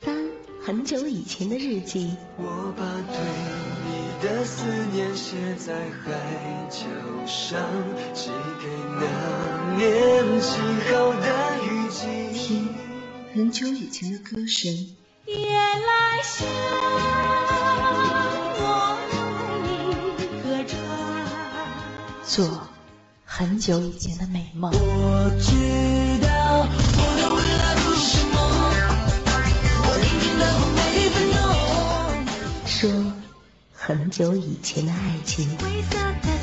[0.00, 0.14] 翻
[0.62, 3.16] 很久以前的日记，我把对
[3.86, 3.88] 你
[4.22, 5.74] 的思念写在
[6.04, 6.04] 海
[6.68, 6.86] 角
[7.26, 7.60] 上，
[8.12, 8.30] 寄
[8.60, 8.66] 给
[9.00, 10.58] 那年起
[10.90, 11.26] 好的
[11.64, 12.06] 雨季。
[12.32, 12.74] 听
[13.34, 14.72] 很久以前的歌声，
[15.26, 16.46] 夜来香，
[18.58, 18.64] 我
[19.12, 19.14] 为
[19.62, 19.68] 你
[20.42, 20.74] 歌唱。
[22.24, 22.65] 做
[23.38, 25.52] 很久以前的美梦，我知
[26.26, 28.40] 道我的未来不是梦，
[29.82, 30.42] 我聆听的
[30.74, 31.36] 每分钟。
[32.66, 33.12] 说
[33.74, 36.35] 很久以前的爱情，灰色的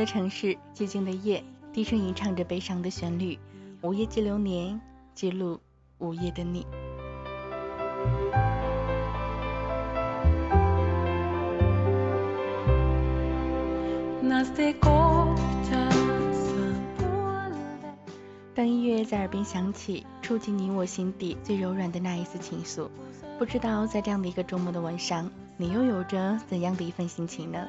[0.00, 3.38] 的城市，寂静的夜，低声吟唱着悲伤的旋律。
[3.82, 4.80] 午夜记流年，
[5.14, 5.60] 记录
[5.98, 6.66] 午夜的你。
[18.54, 22.88] 当音乐在耳边响起，触及你我心底最柔软的那一丝情愫，
[23.38, 27.68] 不知道在这样的一个周末的晚上，你又有着怎样的一份心情呢？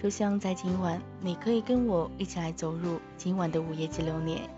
[0.00, 4.48] 就像在今晚，你可以跟我一起来走入今晚的午夜及流年。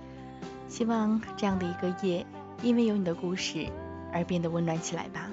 [0.68, 2.24] 希望这样的一个夜，
[2.62, 3.66] 因为有你的故事
[4.12, 5.30] 而变得温暖起来吧。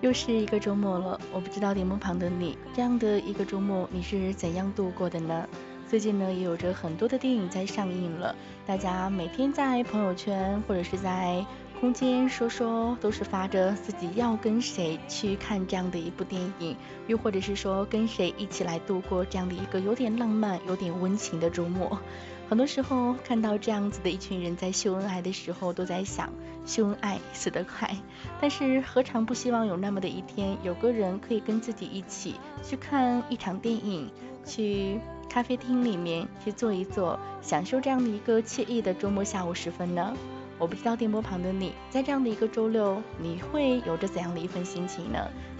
[0.00, 5.48] 又是一个周末了，我不知道屏幕旁的你，这样的一个周末你是怎样度过的呢？
[5.88, 8.34] 最近呢，也有着很多的电影在上映了，
[8.66, 11.46] 大家每天在朋友圈或者是在
[11.80, 16.76] 空间说说，都是发着自己要跟谁去看这样的一部电影，
[17.06, 22.00] 又或者是说跟谁一起来度过这样的一个有点浪漫、有点温情的周末。
[22.48, 26.32] 很多时候看到这样子的一群人在秀恩爱的时候，都在想
[26.64, 27.96] 秀恩爱死得快，
[28.40, 34.10] 但是何尝不希望有那么的一天，有个人可以跟自己一起去看一场电影，
[34.44, 40.14] 去咖啡厅里面去坐一坐，享受这样的一个惬意的周末下午时分呢？
[40.58, 45.18] 我不知道电波旁的你，在这样的一个周六，你会有着怎样的一份心情呢？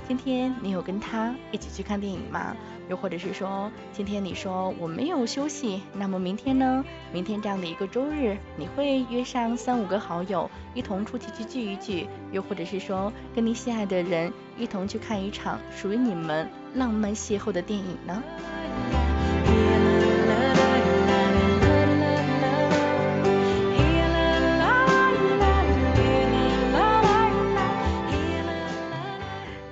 [0.08, 2.56] 今天你有跟他一起去看电影吗？
[2.88, 6.82] 又或者是说，今天你说我没有休息，那么明天呢？
[7.12, 18.22] 明天这样的一个周日，你会约上三五个好友一同出去去聚一聚，又或者是说，跟你心爱的人一同去看一场属于你们浪漫邂逅的电影呢？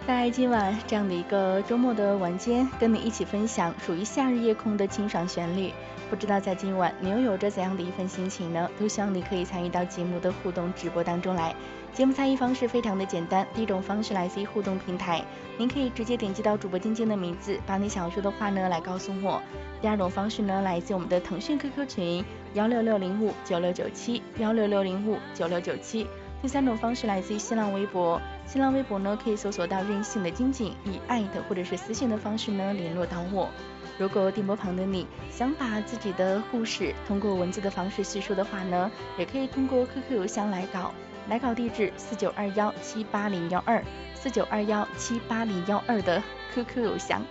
[0.06, 5.70] 在今晚这样的一个周末的晚间，跟你一起分享属于夏日夜空的清爽旋律。
[6.10, 8.70] 不知道在今晚你又有着怎样的一份心情呢？
[8.78, 11.54] 都希望你可以参与到节目的互动直播当中来。
[11.92, 15.24] 节目参与方式非常的简单，第一种方式来自于互动平台，
[15.56, 19.40] 您可以直接点击到主播晶晶的名字，把你想要说的话呢来告诉我。
[19.80, 26.06] 第二种方式呢，来自我们的腾讯 QQ 群幺六六零五九六九七幺六六零五九六九七。
[26.42, 33.48] 第三种方式来自于新浪微博，新浪微博呢可以搜索到任性的晶晶，以艾特或者是私信的方式呢联络到我。
[33.96, 40.92] 如果电波旁的你想把自己的故事通过文字的方式叙述的话呢，也可以通过 QQ 邮箱来稿，
[41.28, 43.82] 来稿地址四九二幺七八零幺二
[44.14, 46.22] 四九二幺七八零幺二的
[46.54, 47.22] QQ 邮箱。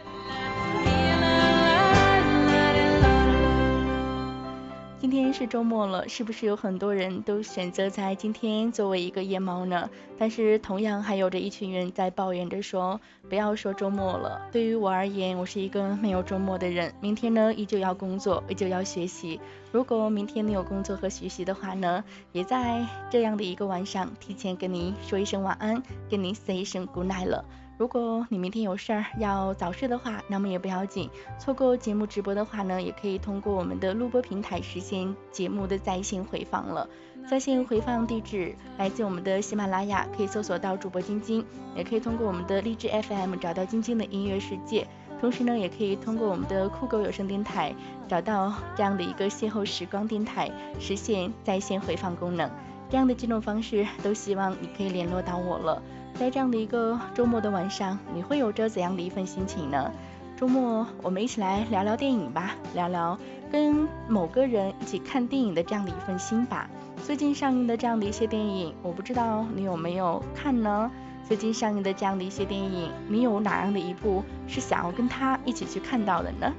[5.04, 9.90] 今天是周末了，是不是有很多人都选择在今天作为一个夜猫呢？
[10.18, 14.48] 但是同样还有着一群人在抱怨着说，不要说周末了。
[14.50, 19.42] 对于我而言，我是一个没有周末的人，明天呢依旧要工作，依旧要学习。
[19.74, 22.02] 如果明天你有工作和学习的话呢，
[22.32, 27.44] 也在这样的一个晚上，提前跟您说一声晚安，跟您 say 一声 good night 了。
[27.84, 31.10] 如果你明天有事儿要早睡的话，那么也不要紧。
[31.38, 36.88] 错过节目直播的话呢，也可以通过我们的录播平台实现节目的在线回放了。
[37.30, 41.46] 在线回放地址来自我们的喜马拉雅，可以搜索到主播晶晶，
[41.76, 44.88] 也可以通过我们的荔枝 FM 找到晶晶的音乐世界。
[45.20, 47.76] 同时呢，也可以通过我们的酷狗有声电台
[48.08, 50.50] 找到这样的一个邂逅时光电台，
[50.80, 52.50] 实现在线回放功能。
[52.90, 55.84] 这样的几种方式都希望你可以联络到我了。
[56.19, 59.92] 在这样的一个周末的晚上，你会有着怎样的一份心情呢？
[60.38, 63.18] 周末我们一起来聊聊电影吧，聊聊
[63.51, 66.69] 跟某个人一起看电影的这样的一份心吧。
[67.04, 70.89] 最近上映的这样的一些电影，我不知道你有没有看呢？
[71.27, 76.51] 最近上映的这样的一些电影，你有哪样的一部是想要跟他一起去看到的呢？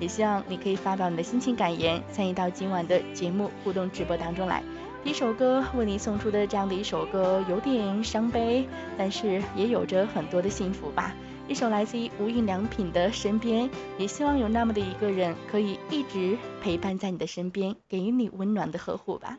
[0.00, 4.62] 也希望你可以发表你的心情感言，参与到今晚的节目互动直播当中来。
[5.04, 8.66] 一首歌为你送出的这样的一首歌，有点伤悲，
[8.98, 11.14] 但是也有着很多的幸福吧。
[11.46, 19.38] 一首来自于无印良品的《身边》，也希望有那么的一个人，可以一直陪伴在你的身边，给予你温暖的呵护吧。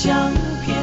[0.00, 0.32] 相
[0.64, 0.77] 片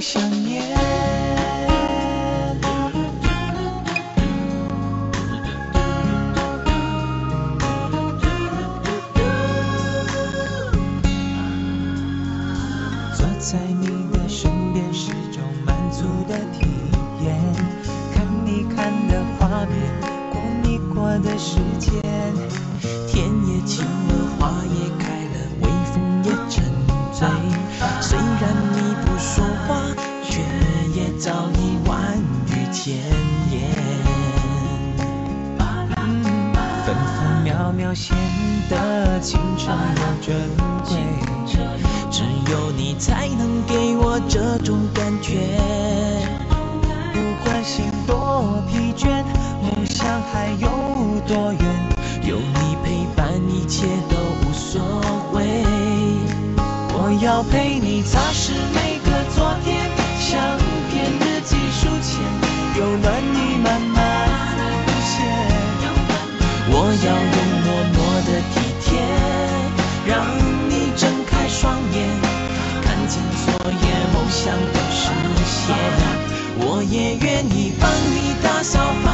[0.00, 0.43] 想你
[76.84, 79.13] 我也愿意帮你打扫。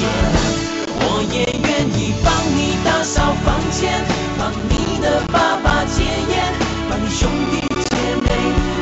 [0.00, 1.02] 我
[1.32, 3.90] 也愿意帮你打扫房间，
[4.38, 6.54] 帮你的爸爸戒烟，
[6.88, 7.58] 帮你兄弟
[7.90, 8.26] 姐妹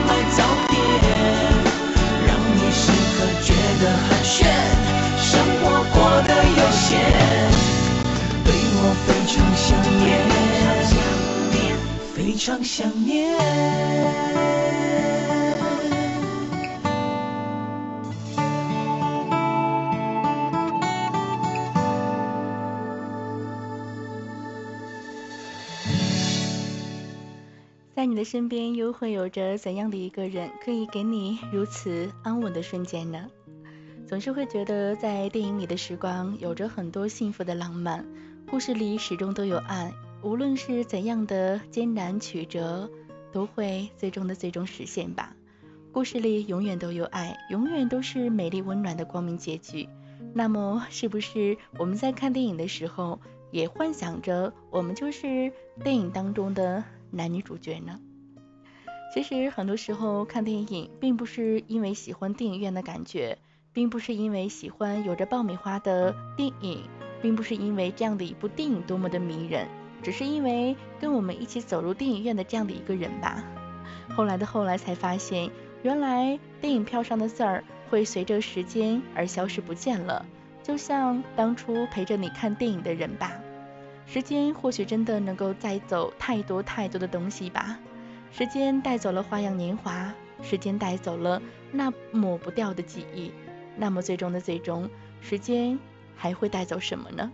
[0.07, 0.77] 买早点，
[2.27, 3.49] 让你时刻觉
[3.81, 4.45] 得很炫，
[5.19, 5.97] 生活过
[6.29, 7.01] 得悠闲，
[8.45, 9.67] 对我非常想
[9.99, 10.05] 念，
[12.15, 13.17] 非常想念。
[28.17, 33.29] 你的身边又会有着怎样的一个人，可以给你如此安稳的瞬间呢？
[34.07, 38.07] 总是会觉得在电影里的时光有着很多幸福的浪漫，
[38.49, 39.93] 故事里始终都有爱，
[40.23, 42.89] 无论是怎样的艰难曲折，
[43.33, 45.37] 都会最终的最终实现吧。
[45.93, 49.87] 故事里永远都有爱，永远都是美丽温暖的光明结局。
[50.33, 53.21] 那么，是不是我们在看电影的时候，
[53.51, 55.53] 也幻想着我们就是
[55.85, 56.83] 电影当中的？
[57.11, 58.01] 男女主角呢？
[59.15, 63.39] 其实很多时候看电影，并不是因为喜欢电影院的感觉，
[63.73, 66.83] 并不是因为喜欢有着爆米花的电影，
[67.23, 69.67] 并不是因为这样的一部电影多么的迷人，
[70.03, 73.43] 只是因为跟我们一起走入电影院的这样的一个人吧。
[74.15, 75.51] 后来的后来才发现，
[75.83, 80.27] 原来电影票上的字儿会随着时间而消失不见了，
[80.63, 83.33] 就像当初陪着你看电影的人吧。
[84.07, 87.79] 时间或许真的能够带走太多太多的东西吧。
[88.33, 93.33] 时间带走了花样年华，时间带走了那抹不掉的记忆。
[93.77, 94.89] 那么最终的最终，
[95.21, 95.79] 时间
[96.17, 97.31] 还会带走什么呢？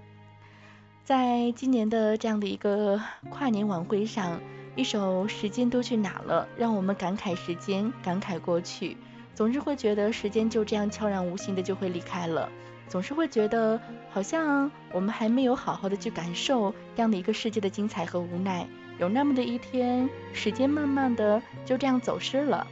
[1.05, 4.41] 在今年的这样的一个跨年晚会上，
[4.75, 8.97] 一首《时间都去哪了》，让我们感慨时间，感慨过去。
[9.35, 12.49] 总是会觉得时间就这样悄然无形的就会离开了。
[12.93, 13.81] 总是会觉得，
[14.11, 18.67] 好像我们还没有好好的去感受这样的一个世界的精彩和无奈。
[18.99, 22.67] 有那么的一天，时间慢慢的就这样走失了，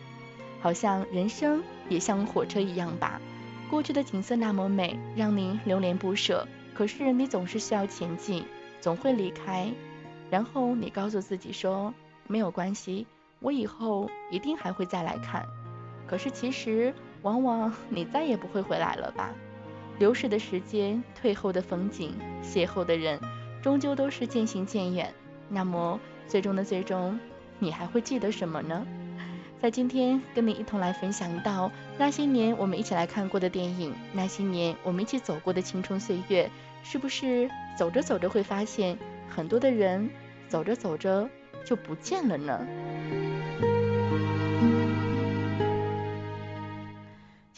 [0.61, 3.19] 好像人生也像火车一样吧。
[3.71, 6.47] 过去的景色那么美，让你流连不舍。
[6.75, 8.45] 可是你总是需要前进，
[8.79, 9.73] 总会离开，
[10.29, 11.95] 然后你告诉自己说，
[12.27, 13.07] 没有关系，
[13.39, 15.47] 我以后一定还会再来看。
[16.07, 19.31] 可是其实，往往你再也不会回来了吧。
[20.01, 23.21] 流逝的时间，退后的风景，邂逅的人，
[23.61, 25.13] 终究都是渐行渐远。
[25.51, 27.21] 那么，最终的最终，
[27.59, 28.87] 你还会记得什么呢？
[29.61, 36.51] 在今天跟你一同来分享到那些年我们一起来看过的电影，那些年我们一起走过的青春岁月，
[36.83, 40.09] 是不是走着走着会发现很多的人，
[40.49, 41.29] 走着走着
[41.63, 42.67] 就不见了呢？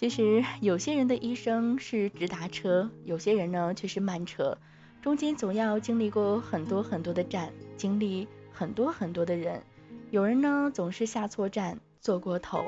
[0.03, 4.59] 其实有些人的一生是直达车，有些人呢却是慢车，
[5.01, 9.63] 中间总要经历过很多很多的站，经历很多很多的人。
[10.11, 12.65] 有人呢总是下错站，坐过头，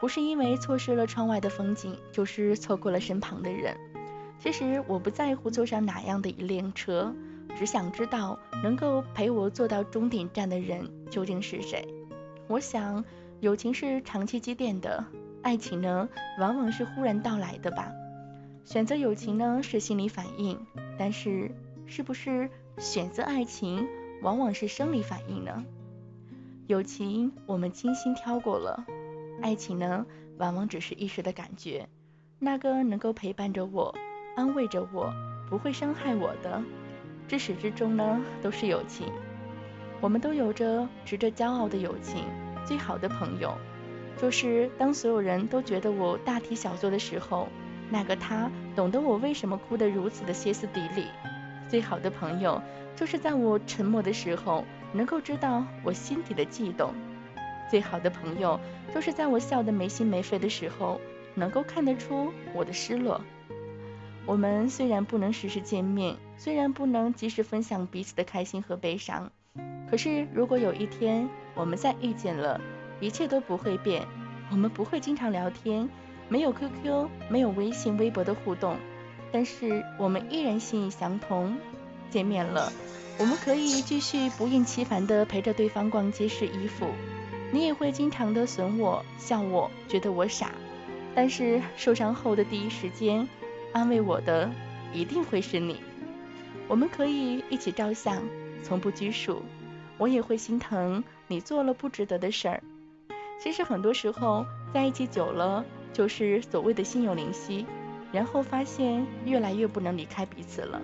[0.00, 3.76] 不是因为错失了窗外的风景，就是错过了身旁的人。
[4.40, 7.14] 其实我不在乎坐上哪样的一辆车，
[7.56, 11.86] 只想知道能够陪我坐到终点站的人究竟是谁。
[12.48, 13.04] 我想，
[13.38, 15.04] 友情是长期积淀的。
[15.42, 16.08] 爱情呢，
[16.38, 17.92] 往往是忽然到来的吧。
[18.64, 20.58] 选择友情呢，是心理反应，
[20.96, 21.50] 但是
[21.86, 23.88] 是不是选择爱情，
[24.22, 25.64] 往往是生理反应呢？
[26.68, 28.86] 友情我们精心挑过了，
[29.42, 30.06] 爱情呢，
[30.38, 31.88] 往往只是一时的感觉。
[32.38, 33.94] 那个能够陪伴着我、
[34.36, 35.12] 安慰着我、
[35.50, 36.62] 不会伤害我的，
[37.26, 39.08] 至始至终呢，都是友情。
[40.00, 42.24] 我们都有着值得骄傲的友情，
[42.64, 43.56] 最好的朋友。
[44.16, 47.48] 就是当所有人都觉得我大题小做的时候，
[47.90, 51.06] 那个他懂得我为什么哭得如此的歇斯底里。
[51.68, 52.62] 最好的朋友，
[52.94, 56.94] 就是在我沉默的时候，能够知道我心底的悸动。
[57.70, 58.60] 最好的朋友，
[58.94, 61.00] 就是在我笑得没心没肺的时候，
[61.34, 63.20] 能够看得出我的失落。
[64.26, 69.32] 我们虽然不能时时见面，虽然不能及时分享彼此的开心和悲伤，
[69.90, 72.60] 可是如果有一天我们再遇见了，
[73.02, 74.06] 一切都不会变，
[74.48, 75.88] 我们不会经常聊天，
[76.28, 78.76] 没有 QQ，没有微信、微博的互动，
[79.32, 81.56] 但是我们依然心意相通。
[82.10, 82.72] 见面了，
[83.18, 86.86] 我们可以继续不厌其烦地陪着对方逛街试衣服，
[87.50, 90.52] 你也会经常的损我、笑我，觉得我傻。
[91.12, 93.28] 但是受伤后的第一时间，
[93.72, 94.48] 安慰我的
[94.94, 95.80] 一定会是你。
[96.68, 98.22] 我们可以一起照相，
[98.62, 99.42] 从不拘束，
[99.98, 102.62] 我也会心疼你做了不值得的事儿。
[103.38, 107.66] 其实很多时候在一起久了，就是所谓的心有灵犀，
[108.12, 110.80] 然后发现越来越不能离开彼此了。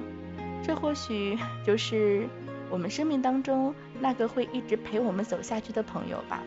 [0.63, 2.29] 这或许 就是
[2.69, 6.43] 我们生命当中那个会一直陪我们走下去的朋友吧。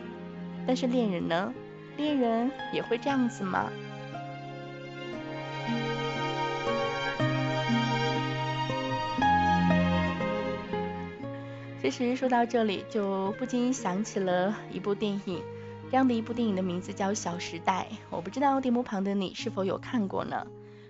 [0.66, 1.52] 但是恋人呢？
[1.96, 3.70] 恋人也会这样子吗？
[11.82, 15.42] 其实说到这里，就不禁想起了一部电影，
[15.92, 17.86] 这样的一部电影的名字叫《小时代》。
[18.08, 20.46] 我不知道电幕旁的你是否有看过呢？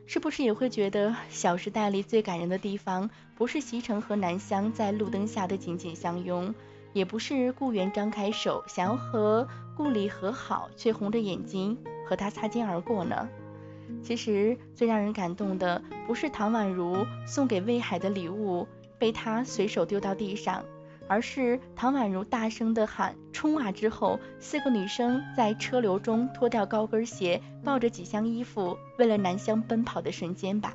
[0.07, 6.55] 是不是也会觉得《小时代》里最感人的地方，不是席城和南湘在路灯下的紧紧相拥，
[6.93, 11.77] 也不是顾源张开手想要和顾里和好，却红着眼睛
[12.09, 13.29] 和他擦肩而过呢？
[14.05, 18.69] 其实最让人感动的，不是唐宛如送给魏海的礼物
[19.01, 20.65] 被他随手丢到地上。
[21.13, 30.73] 而是唐宛如大声的喊“冲啊”之后，四个女生在车流中脱掉高跟鞋，抱着几箱衣服，为了南湘奔跑的瞬间吧。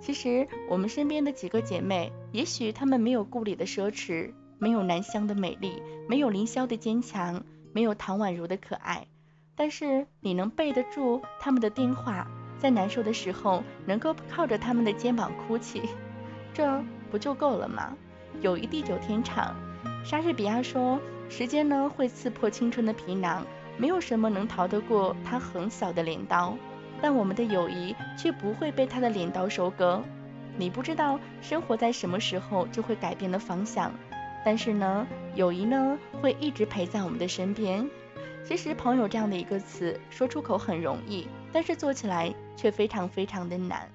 [0.00, 9.06] 其实我们身边的几个姐妹，也许她们没有顾里的奢侈，没有南湘的美丽，没有凌霄的坚强，没有唐宛如的可爱，
[9.54, 12.26] 但是你能背得住她们的电话，
[12.58, 15.82] 在难受的时候能够靠着她们的肩膀哭泣，
[16.52, 17.96] 这不就够了吗？
[18.42, 19.56] 友谊地久天长，
[20.04, 23.46] 莎士比亚说：“时间呢会刺破青春的皮囊，
[23.78, 26.56] 没有什么能逃得过他横扫的镰刀。
[27.00, 30.02] 但我们的友谊却不会被他的镰刀收割。
[30.56, 33.92] 你不知道生活在什么时候就会改变了方向，
[34.44, 37.88] 但是呢，友谊呢会一直陪在我们的身边。
[38.44, 43.88] 其实，朋友这样的一个词说出口很容易，但是做起来却非常非常的难。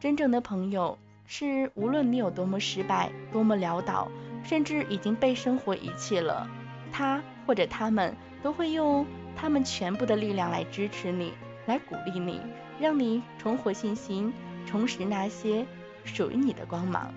[0.00, 4.08] 真正的朋友。”是无论你有多么失败，多么潦倒，
[4.44, 6.48] 甚至已经被生活遗弃了，
[6.92, 11.32] 他或者他们都会用他们全部的力量来支持你，
[11.66, 12.40] 来鼓励你，
[12.78, 14.32] 让你重获信心，
[14.66, 15.66] 重拾那些
[16.04, 17.12] 属于你的光芒。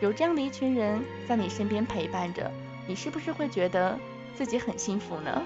[0.00, 2.50] 有这样的一群人在你身边陪伴着，
[2.86, 3.98] 你是不是会觉得
[4.34, 5.42] 自己很幸福呢？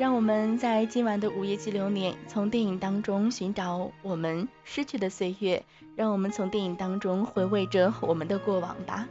[0.00, 5.62] 让我们在今晚的午夜激流年，从电影当中寻找我们失去的岁月，
[5.94, 9.06] 让我们从电影当中回味着我们的过往吧。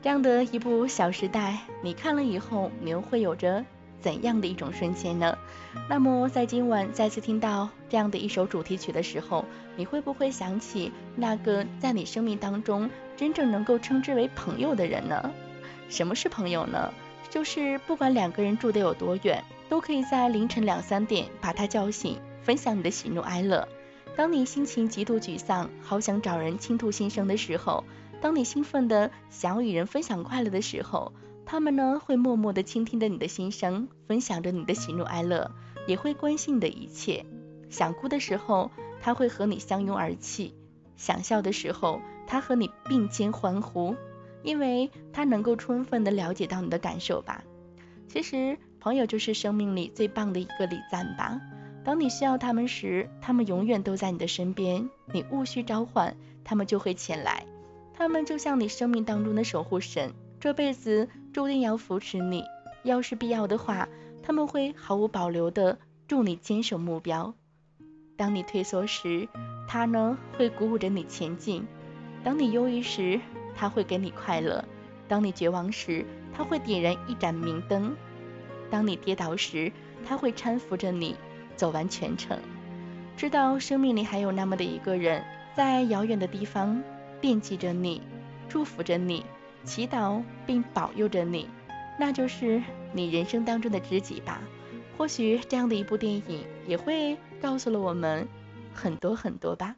[0.00, 3.62] 这样的一部《小时代》，你看了以后，你又会有着
[4.00, 5.36] 怎样的一种瞬间呢？
[5.86, 9.44] 那么，在今晚再次听到这样的一首主题曲的时候，
[9.76, 15.30] 你会不会想起那个在你生命当中真正能够称之为朋友的人呢？
[15.90, 16.90] 什么是朋友呢？
[17.28, 19.44] 就是不管两个人住得有多远。
[19.72, 23.66] 都可以在凌晨两三点把他叫醒，分享你的喜怒哀乐。
[24.14, 27.82] 当你心情极度沮丧，好想找人倾吐心声的时候；
[28.20, 31.14] 当你兴奋的想要与人分享快乐的时候，
[31.46, 35.50] 他们呢会默默的倾听着你的心声，分享着你的喜怒哀乐，
[35.86, 37.24] 也会关心你的一切。
[37.70, 40.52] 想哭的时候，他会和你相拥而泣；
[40.98, 43.96] 想笑的时候，他和你并肩欢呼，
[44.42, 47.42] 因为他能够充分的了解到你的感受吧。
[48.06, 48.58] 其实。
[48.82, 51.40] 朋友就是生命里最棒的一个礼赞吧。
[51.84, 54.90] 当你需要他们时，他们永远都在你的身边。
[55.12, 57.46] 你无需召唤，他们就会前来。
[57.94, 62.42] 他们就像你生命当中的守护神，这辈子注定要扶持你。
[62.82, 63.88] 要是必要的话，
[64.20, 67.32] 他们会毫无保留地助你坚守目标。
[68.16, 69.28] 当你退缩时，
[69.68, 71.62] 他呢会鼓舞着你前进；
[72.24, 73.20] 当你忧郁时，
[73.54, 74.64] 他会给你快乐；
[75.06, 77.94] 当你绝望时，他会点燃一盏明灯。
[78.72, 79.70] 当你跌倒时，
[80.02, 81.14] 他会搀扶着你
[81.56, 82.38] 走完全程。
[83.18, 85.22] 知道生命里还有那么的一个人，
[85.54, 86.82] 在遥远的地方
[87.20, 88.00] 惦记着你，
[88.48, 89.26] 祝福着你，
[89.62, 91.46] 祈祷并保佑着你，
[91.98, 92.62] 那就是
[92.94, 94.40] 你人生当中的知己吧。
[94.96, 98.26] 或许这样的一部电影也会告诉了我们
[98.72, 99.76] 很多很多吧。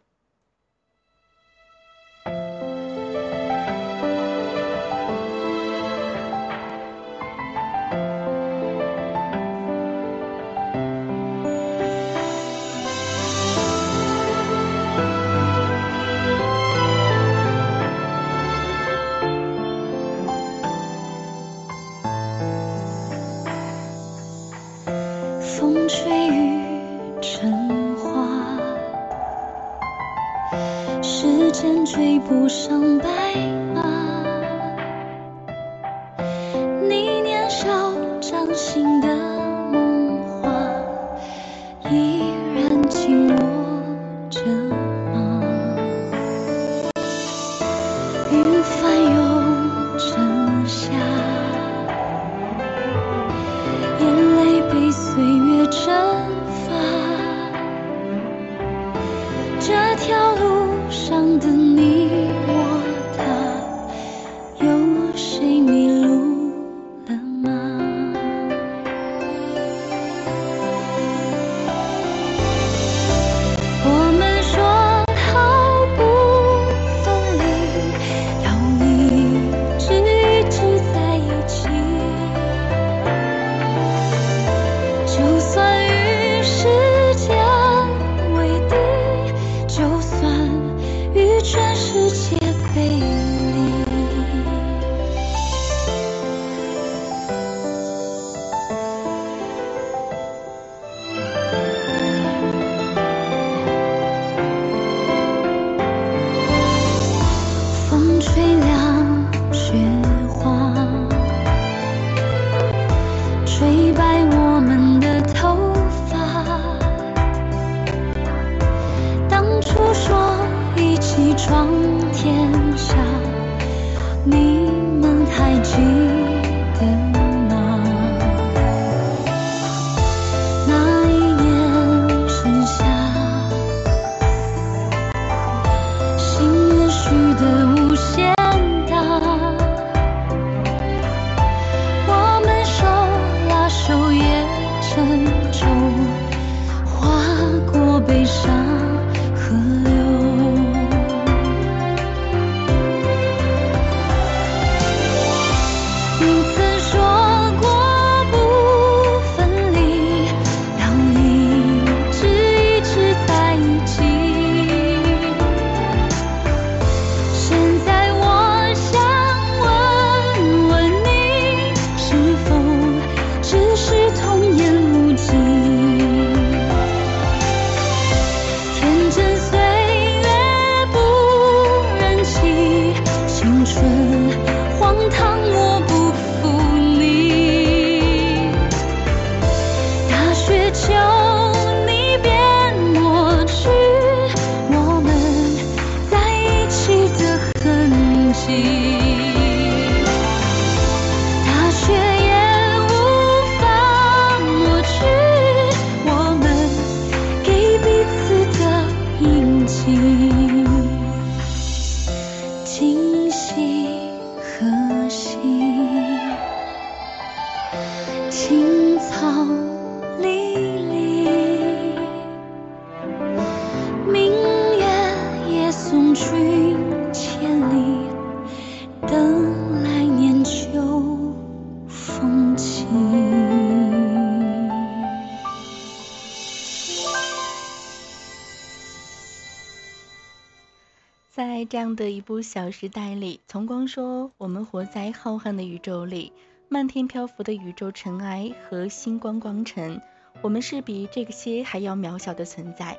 [241.96, 246.32] 的一部小时代里，从光说我们活在浩瀚的宇宙里，
[246.68, 250.00] 漫天漂浮的宇宙尘埃和星光光尘，
[250.42, 252.98] 我们是比这些还要渺小的存在。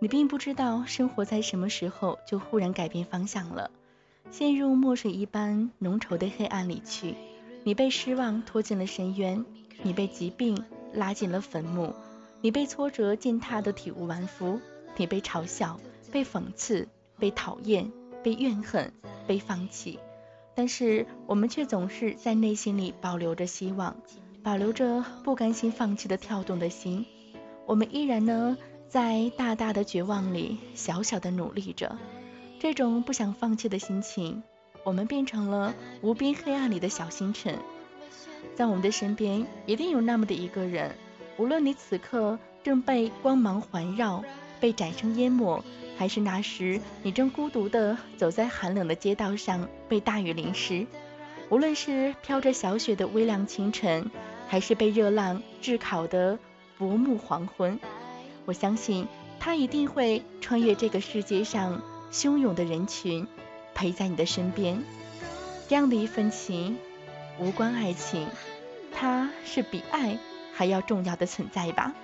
[0.00, 3.70] 你并不知道生活在什么时候就忽然改变方向了，
[4.30, 7.14] 陷入墨水一般浓稠的黑暗里去。
[7.62, 9.44] 你被失望拖进了深渊，
[9.82, 11.94] 你被疾病拉进了坟墓，
[12.42, 14.60] 你被挫折践踏得体无完肤，
[14.96, 15.80] 你被嘲笑、
[16.12, 16.86] 被讽刺、
[17.18, 17.90] 被讨厌、
[18.24, 18.92] 被怨恨、
[19.28, 20.00] 被放弃。
[20.56, 23.96] 但是我们却总是在内心里保留着希望，
[24.42, 27.06] 保留着不甘心放弃的跳动的心。
[27.66, 28.56] 我们依然呢，
[28.88, 31.98] 在大大的绝望里小小的努力着。
[32.60, 34.42] 这种不想放弃的心情，
[34.84, 37.58] 我们变成了无边黑暗里的小星辰。
[38.54, 40.94] 在我们的身边，一定有那么的一个人，
[41.36, 44.22] 无论你此刻正被光芒环绕，
[44.60, 45.62] 被掌声淹没，
[45.96, 50.86] 还是那时你正孤独地走在寒冷的街道上，被大雨淋湿；
[51.50, 54.10] 无论是飘着小雪的微凉清晨，
[54.48, 56.38] 还是被热浪炙烤的
[56.78, 57.78] 薄暮黄昏，
[58.44, 59.06] 我相信
[59.38, 63.26] 他一定会穿越这个世界上汹涌的人群，
[63.74, 64.82] 陪在你的身边。
[65.68, 66.76] 这样的一份情，
[67.38, 68.28] 无关爱情，
[68.92, 70.18] 它是比爱
[70.52, 71.94] 还要重要的存在吧。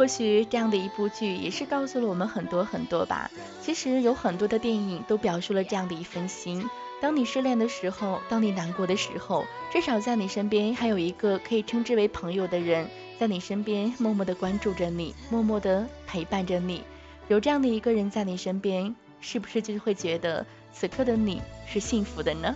[0.00, 6.66] 或许这样的一部剧也是告诉了我们很多很多吧，其实有很多的电影都表述了这样的一份心，
[7.02, 16.82] 当你失恋的时候，当你难过的时候，至少在你身边还有一个可以称之为朋友的人在你身边默默的关注着你，默默的陪伴着你。
[17.28, 22.54] 有这样的一个人在你身边，是不是就会觉得此刻的你是幸福的呢？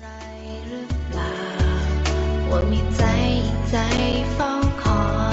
[2.48, 3.06] 我命在，
[3.70, 3.90] 在
[4.38, 5.23] 疯狂。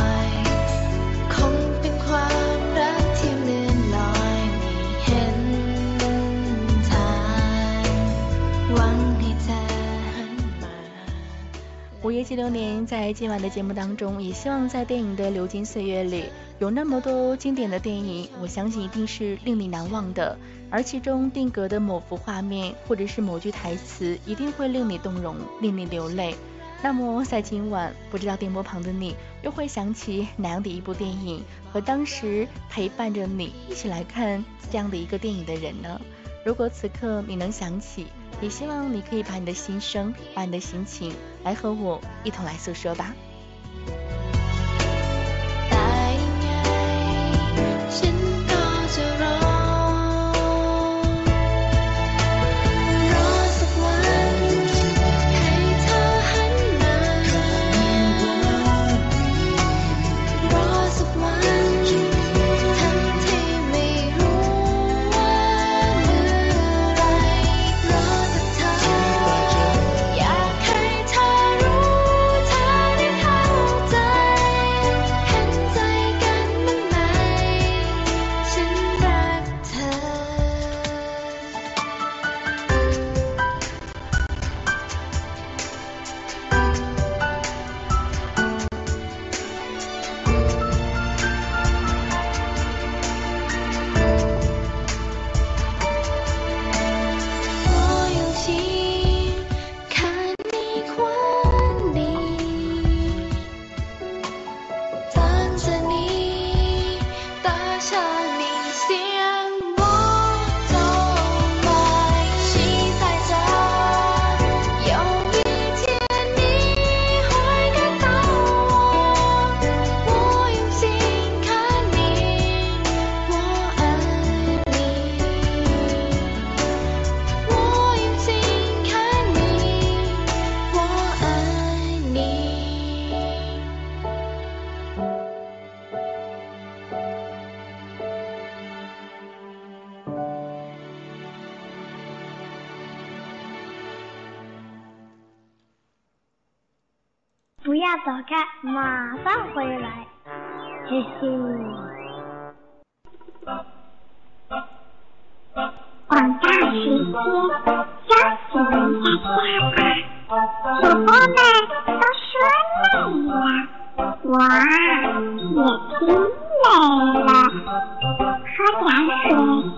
[12.03, 16.23] 午夜激流年在今晚的节目当中，也希望在电影的流金岁月里，
[16.57, 20.35] 有那么多经典的电影，我相信一定是令你难忘的。
[20.71, 26.33] 而其中定格的某幅画面，或者是某句台词，一定会令你动容，令你流泪。
[26.81, 36.01] 那么在今晚，不知道电波旁的你，又会想起哪样的一部电影，和当时陪伴着你一起来看这样的一个电影的人呢？
[36.43, 38.07] 如果此刻你能想起，
[38.41, 43.13] 也希望你可以把你的心声，把你的心情，来和我一同来诉说吧。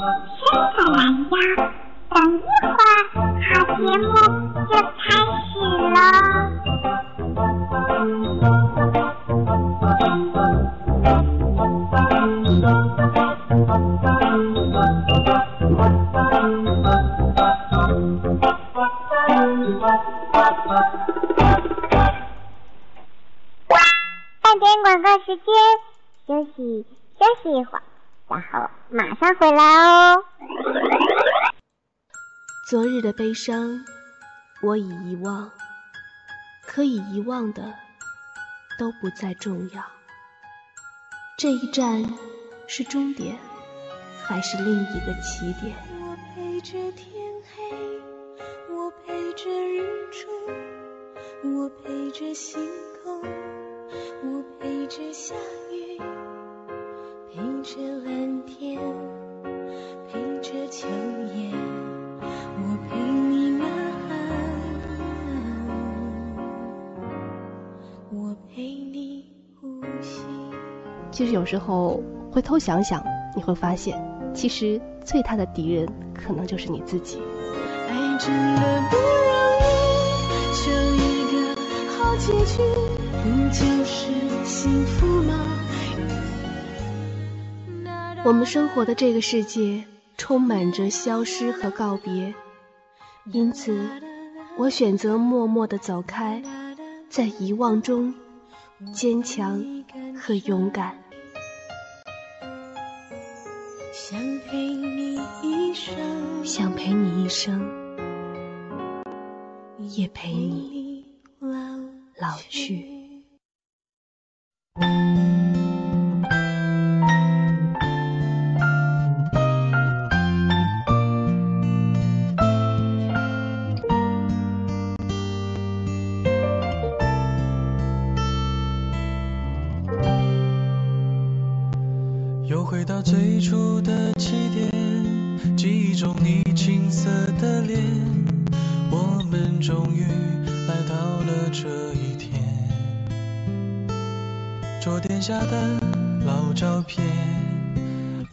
[0.04, 0.44] 伸
[0.76, 1.34] 个懒腰，
[2.10, 2.92] 等一会儿
[3.40, 4.04] 好节目
[4.70, 4.72] 就
[33.34, 33.84] 悲伤，
[34.62, 35.52] 我已遗忘，
[36.62, 37.74] 可以遗忘的
[38.78, 39.84] 都不再重要。
[41.36, 42.04] 这一站
[42.68, 43.36] 是终点，
[44.24, 45.76] 还是另一个起点？
[46.00, 47.12] 我陪着天
[47.58, 50.30] 黑，我陪着日出，
[51.56, 52.62] 我陪着星
[71.44, 72.02] 有时候
[72.32, 74.02] 回头想想，你会发现，
[74.34, 77.20] 其实最大的敌人可能就是你自己。
[77.90, 79.04] 爱真的不容
[79.60, 81.04] 易，求一
[81.34, 81.36] 个
[81.92, 82.64] 好结局，
[83.22, 84.08] 不就是
[84.46, 85.34] 幸福吗？
[88.24, 89.84] 我们生活的这个世界
[90.18, 92.34] 充满着消失和告别，
[93.34, 93.78] 因此，
[94.58, 96.42] 我选择默默的走开，
[97.10, 98.16] 在遗忘中
[98.94, 99.62] 坚强
[100.16, 101.03] 和勇敢。
[103.96, 107.62] 想陪你一生，想陪你一生，
[109.78, 111.06] 也陪你
[111.40, 111.58] 老
[112.20, 112.93] 老去。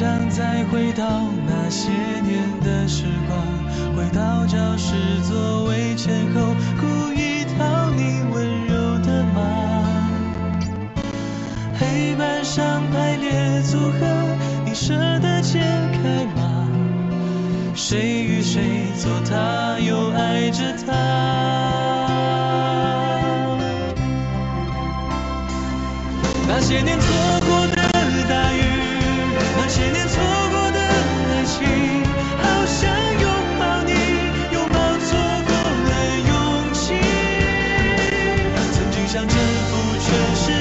[0.00, 1.04] 想再回到
[1.46, 1.90] 那些
[2.22, 4.94] 年的时光，回到教室
[5.28, 6.54] 座位前后，
[40.10, 40.59] 服全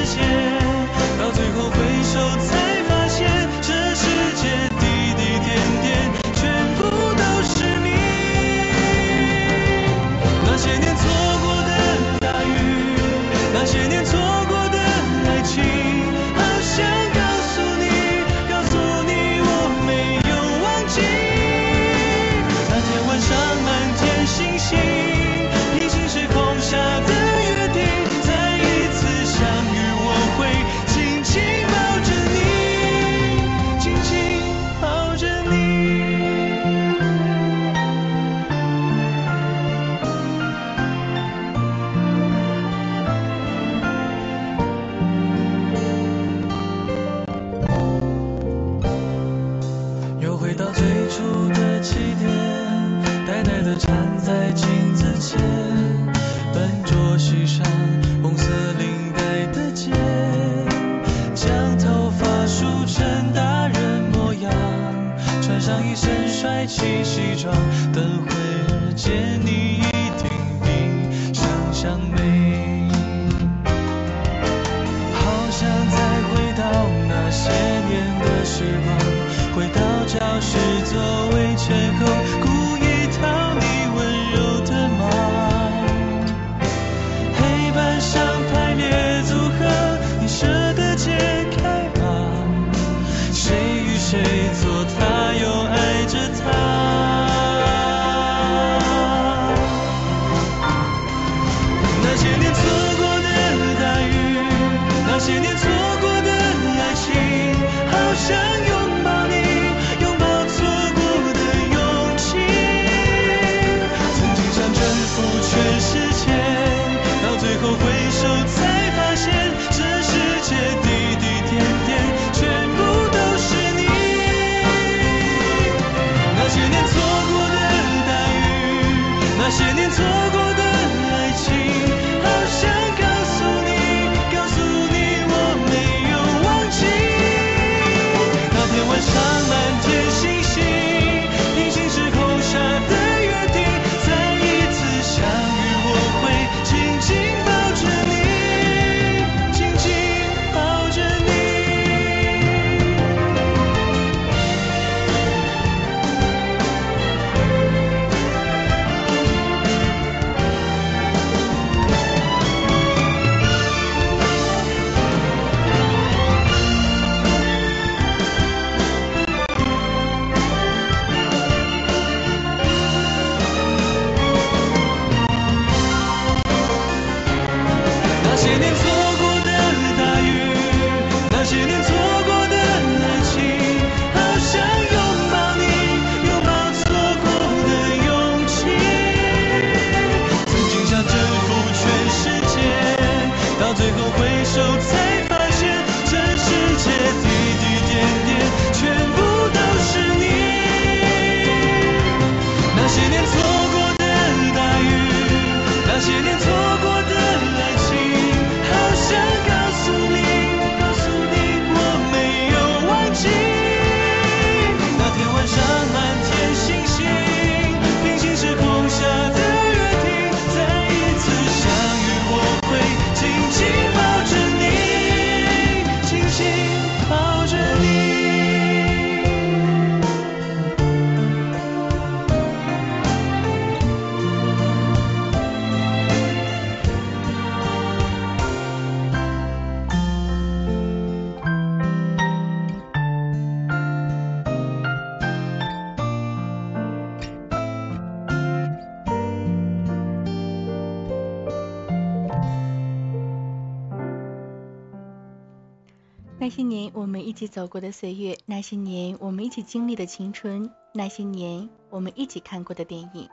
[256.60, 263.30] 那些年我们一起走过的岁月，那些年我们一起经历的青春，那些年我们一起看过的电影，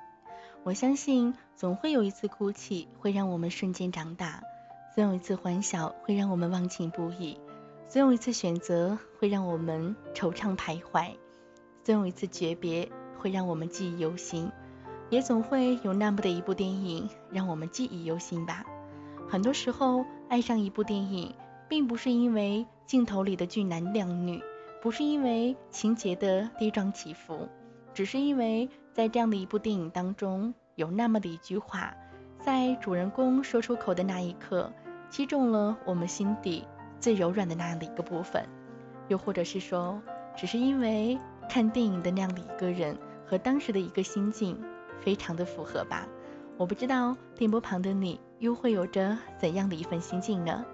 [0.62, 4.44] 我相信总会有一次哭泣会让我们瞬间长大，
[4.94, 7.36] 总有一次欢笑会让我们忘情不已，
[7.88, 11.10] 总有一次选择会让我们惆怅徘徊，
[11.82, 14.48] 总有一次诀别会让我们记忆犹新，
[15.10, 18.64] 也总会有那么的一部电影让我们记忆犹新吧。
[19.28, 21.34] 很多时候，爱上一部电影，
[21.68, 24.40] 并不是因为镜头里的俊男靓女，
[24.80, 27.48] 不是因为情节的跌宕起伏，
[27.92, 31.92] 只是因为在这样的一部电影当中，有那么的一句话，
[32.40, 34.72] 在主人公说出口的那一刻，
[35.10, 36.64] 击中了我们心底
[37.00, 38.46] 最柔软的那样的一个部分。
[39.08, 40.00] 又或者是说，
[40.36, 41.18] 只是因为
[41.48, 44.56] 看电影的那样的一个人和当时的一个心境
[45.00, 46.06] 非常的符合吧。
[46.56, 50.64] 我不知道电波旁的你又会有着怎样的一份心境呢？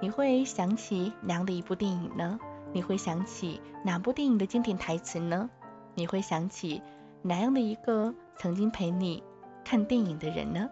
[0.00, 2.38] 你会想起哪样的一部电影呢？
[2.72, 5.50] 你会想起哪部电影的经典台词呢？
[5.94, 6.80] 你会想起
[7.22, 9.22] 哪样的一个曾经陪你
[9.64, 10.70] 看电影的人呢？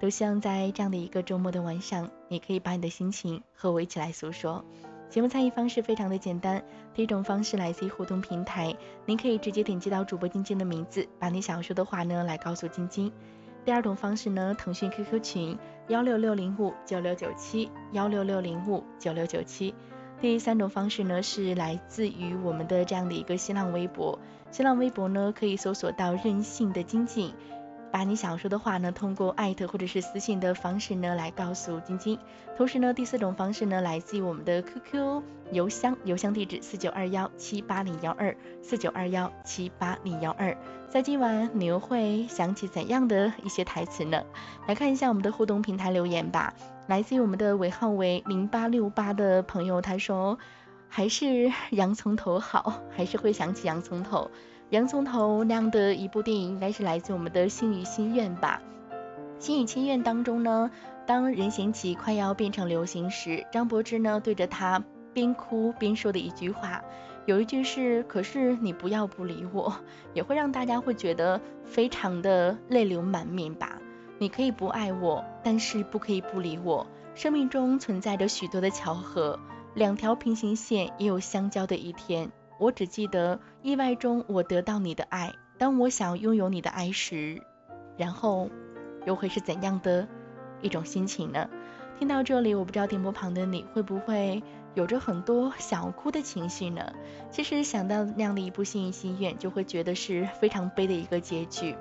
[0.00, 4.64] 都希望在这样的一个周末的晚上，你可以把你的心情和我一起来诉说。
[5.08, 6.60] 节目参与方式非常的简单，
[6.92, 8.74] 第一种方式来自于互动平台，
[9.06, 13.12] 您可以直接点击到主播晶晶的名字，把你想要说的话呢来告诉晶晶。
[13.64, 15.58] 第二种方式呢，腾讯 QQ 群
[15.88, 19.74] 幺六六零五九六九七幺六六零五九六九七。
[20.20, 24.18] 第三种方式呢，是来自于我们的这样的一个新浪微博，
[24.50, 27.34] 新浪微博呢可以搜索到任性的金靖，
[27.94, 32.18] 把你想说的话呢，通过艾特或者是私信的方式呢来告诉晶晶。
[32.56, 35.22] 同时呢，第四种方式呢，来自于我们的 QQ
[35.52, 40.56] 邮箱，邮箱地址四九二幺七八零幺二四九二幺七八零幺二。
[40.88, 44.20] 在今晚你又会想起怎样的一些台词呢？
[44.66, 46.52] 来看一下我们的互动平台留言吧。
[46.88, 50.36] 来自于我们的尾号为零八六八的朋友，他说
[50.88, 54.28] 还是 洋葱头好，还是会想起洋葱头。
[54.74, 58.60] 洋葱头那样的一部电影，应该是来自我们的《心语心愿》吧。
[59.44, 60.68] 《心语心愿》当中呢，
[61.06, 66.82] 当任贤齐快要变成流星时，张柏芝呢对着他边哭边说的一句话，
[67.24, 69.72] 有一句是“可是你不要不理我”，
[70.12, 73.78] 也会让大家会觉得非常的泪流满面吧。
[74.18, 76.84] 你可以不爱我，但是不可以不理我。
[77.14, 79.38] 生命中存在着许多的巧合，
[79.74, 82.28] 两条平行线也有相交的一天。
[82.58, 87.42] 我只记得意外中我得到你的爱，当我想拥有你的爱时，
[87.96, 88.48] 然后
[89.06, 90.06] 又会是怎样的
[90.62, 91.48] 一种心情呢？
[91.98, 94.42] 听到这里，我不知道电波旁的你会不会
[94.74, 96.92] 有着很多想哭的情绪呢？
[97.30, 101.76] 其实想到那样的一部心语心愿，就会觉得是非常悲的一个结局，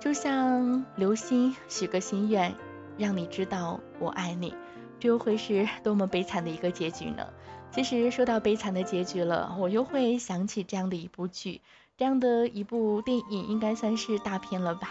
[0.00, 2.54] 就像流星许个心愿，
[2.98, 4.52] 让你知道我爱你，
[4.98, 7.26] 这又会是多么悲惨的一个结局呢？
[7.72, 11.60] 其实说到悲惨的结局了，我又会想起这样的一部剧，
[11.98, 14.88] 这样的一部电影应该算是大片了吧？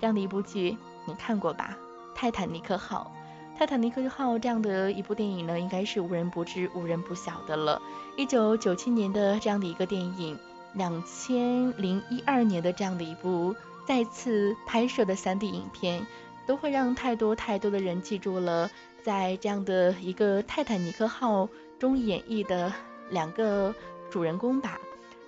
[0.00, 1.78] 这样的一部剧你看过吧？
[2.16, 3.12] 《泰坦尼克号》，
[3.58, 7.80] 《泰坦尼克号》这样的一部电影呢，应该是无人不知、无人不晓的了。
[8.16, 10.36] 一九九七年的这样的一个电影，
[10.74, 13.54] 两千零一二年的这样的一部
[13.86, 16.04] 再次拍摄的三 D 影片，
[16.46, 18.68] 都会让太多太多的人记住了，
[19.04, 21.48] 在这样的一个泰坦尼克号。
[21.78, 22.72] 中演绎的
[23.10, 23.74] 两个
[24.10, 24.80] 主人公吧，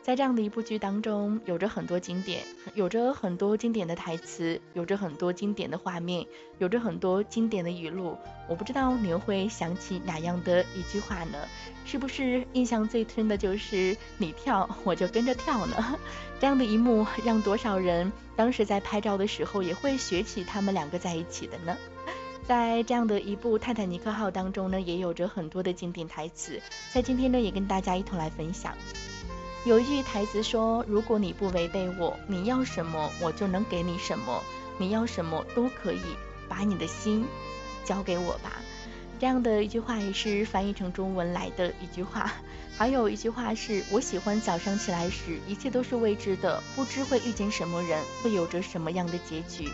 [0.03, 2.43] 在这样的一部剧当中，有着很多经典，
[2.75, 6.27] 有着很多经典的台词，有着很多经典的画面，
[6.59, 8.17] 有着很多经典的语录。
[8.49, 11.39] 我不知道你又会想起哪样的一句话呢？
[11.85, 15.99] 是不是印象最深的就是你跳，我就跟着跳呢？
[16.41, 21.77] 这样的一幕，让多少人当时在拍照的时候也会学起他们两个在一起的呢？
[22.51, 26.61] 在这样的一部《泰坦尼克号》当中呢，也有着很多的经典台词。
[26.93, 28.75] 在今天呢，也跟大家一同来分享。
[29.65, 34.43] 有一句台词说：“如果你不违背我，你要什么我就能给你什么，
[34.79, 36.01] 你要什么都可以，
[36.49, 37.25] 把你的心
[37.85, 38.61] 交给我吧。”
[39.21, 42.33] 这样的一句话也是翻译成中文来的一句话。
[42.77, 49.71] 还有一句话是：“我喜欢早上起来时，一切都是未知的，不知会遇见什么人，会有着什么样的结局。”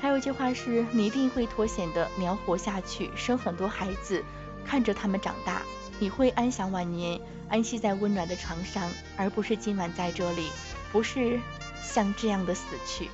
[0.00, 4.22] 还有一句话是：你一定会脱险的，你要活下去，生很多孩子，
[4.64, 5.62] 看着他们长大，
[5.98, 7.18] 你会安享晚年，
[7.48, 10.48] 安息在温暖的床上，而不是今晚在这里，
[10.92, 11.40] 不是
[11.82, 13.08] 像这样的死去。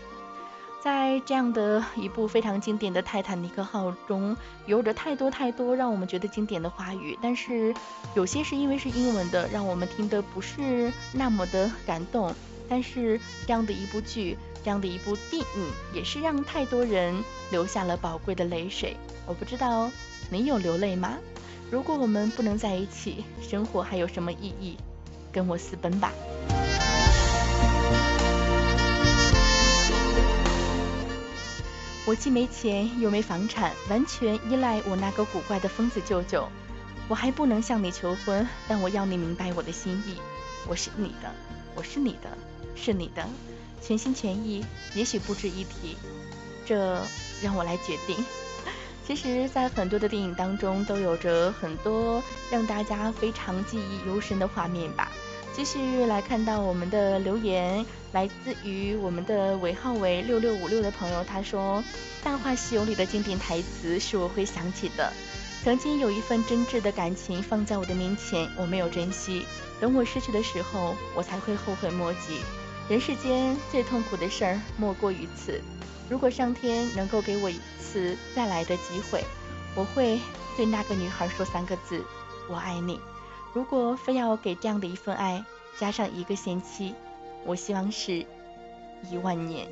[0.83, 7.73] 在这样的一部非常经典的《泰坦尼克号》中，有着太多太多让我们觉得经典的话语，但是
[8.17, 12.35] 有些是因为是英文的，让我们听得不是那么的感动。
[12.69, 14.37] 但是这样的一部剧。
[14.65, 18.97] 这样的一部电影也是让太多人流下了宝贵的泪水。
[19.27, 19.91] 我不知道
[20.31, 21.19] 你有流泪吗？
[21.71, 24.77] 如果我们不能在一起，生活还有什么意义？
[25.33, 26.13] 跟我私奔吧。
[32.05, 36.49] 我既没钱又没房产，完全依赖我那个古怪的疯子舅舅。
[37.09, 40.17] 我还不能向你求婚，但我要你明白我的心意。
[40.67, 41.33] 我是你的，
[41.75, 42.37] 我是你的，
[42.75, 43.27] 是你的。
[43.83, 44.65] 全心全意，
[44.95, 45.97] 也许不值一提，
[46.65, 47.03] 这
[47.43, 48.17] 让我来决定。
[49.05, 55.11] 其实，在很多的电影当中，都有着很多让大家非常记忆犹深的画面吧。
[55.55, 61.83] 继续来看到我们的留言，来自于我们的尾号为六六五六的朋友，他说：
[62.25, 65.13] 《大话西游》里的经典台词是我会想起的。
[65.65, 69.45] 曾经有一份真挚的感情放在我的面前，我没有珍惜，
[69.81, 72.41] 等我失去的时候，我才会后悔莫及。
[72.93, 75.59] 人世间最痛苦的事儿莫过于此。
[76.11, 79.25] 如果上天能够给我一次再来的机会，
[79.75, 80.21] 我会
[80.59, 82.05] 对那个女孩说三个字：
[82.51, 83.01] 我爱你。
[83.55, 85.43] 如果非要给这样的一份爱
[85.79, 86.95] 加上一个限期，
[87.47, 88.27] 我希望是
[89.11, 89.67] 一万年。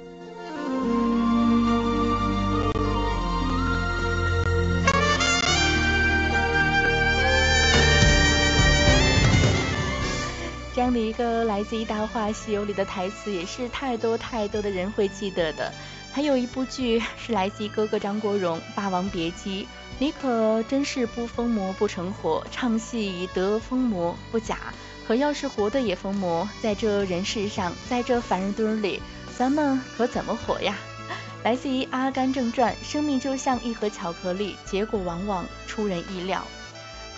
[10.90, 15.72] 样的一个来自于《大话西游》里的台词，也是太多太多的人会记得的。
[16.12, 19.62] 还有一部剧是来自哥哥张国荣《霸王别姬》，
[20.00, 24.58] 你可真是不疯魔不成活，唱戏以得疯魔不假。
[25.06, 29.00] 可要是活的也疯魔，在这人世上，在这凡人堆里，
[29.38, 30.76] 咱们可怎么活呀？
[31.44, 36.44] 来自于《阿甘正传》，生命就像一盒巧克力，结果往往出人意料。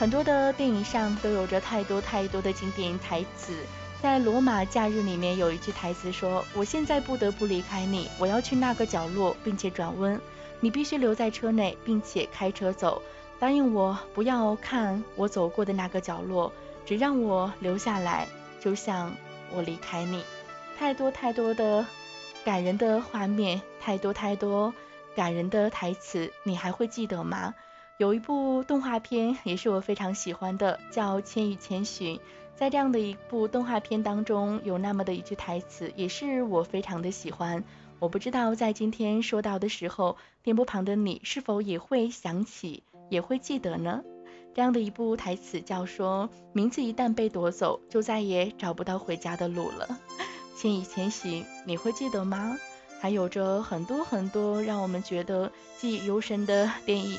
[0.02, 3.54] 很多的电影上都有着太多太多的经典台词。
[4.02, 10.20] 在《罗马假日》里面有一句台词说：“我现在不得不离开你，我要去那个角落，并且转弯。
[10.58, 13.00] 你必须留在车内，并且开车走。
[13.38, 16.52] 答应我，不要看我走过的那个角落，
[16.84, 18.26] 只让我留下来，
[18.58, 19.14] 就像
[19.52, 20.24] 我离开你。”
[20.76, 21.86] 太多太多的。
[22.44, 24.74] 感人的画面太多太多，
[25.14, 27.54] 感人的台词你还会记得吗？
[27.98, 32.16] 有一部动画片也是我非常喜欢的，叫《千与千寻》。
[32.54, 37.62] 在这样的一部动画片当中，有那么的一句台词，也是我非常的喜欢。
[37.98, 44.02] 我不知道在今天说到的时候，电波旁的你是否也会想起，也会记得呢？
[44.54, 49.98] 这样的一部台词叫说：名字一旦被夺走，就再也找不到回家的路了。
[50.56, 52.56] 千与千寻，你会记得吗？
[53.00, 57.18] 还有着很多很多让我们觉得记忆犹深的电影，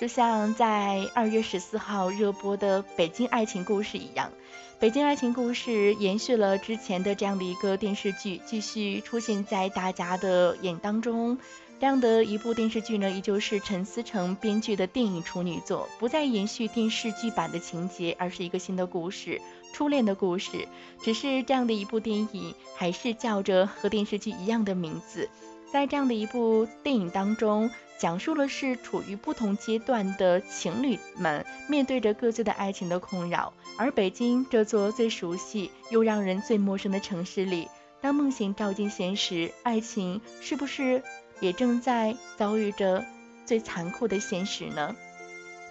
[0.00, 4.28] 就像在二月十四号热播的《北京爱情故事》一样，
[4.78, 11.36] 《北京爱情故事》延续了之前的这样的一个电视剧，继续出现在大家的眼当中。
[11.78, 19.38] 这样的一部电视剧呢，依旧是陈思诚编剧的电影处女作，不再延续电视剧版的情节，而是一个新的故事。
[19.74, 20.66] 初恋的故事，
[21.02, 25.28] 只是这样的一部电影，还是叫着和电视剧一样的名字。
[25.70, 27.70] 在这样的一部电影当中，
[28.00, 33.52] 讲述了是处于不同阶段的情侣们面对着各自的爱情的困扰。
[33.76, 37.68] 而北京这座最熟悉又让人最陌生的城市里，
[38.00, 41.02] 当梦醒照进现实，爱情是不是
[41.40, 43.04] 也正在遭遇着
[43.44, 44.96] 最残酷的现实呢？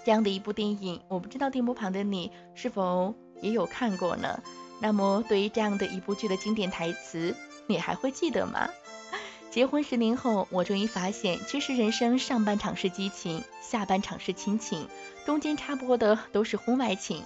[0.06, 3.16] 这样的一部电影，我不知道电波旁的你是否。
[3.42, 4.44] 也有看过呢。
[4.82, 7.34] 那么，对于这样的一部剧的经典台词，
[7.68, 8.70] 你还会记得吗？
[9.52, 14.88] 结婚十年后，我终于发现，其实人生上半场是激情，下半场是亲情，
[15.26, 17.24] 中间插播的都是婚外情。